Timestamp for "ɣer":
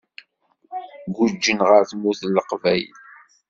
1.67-1.81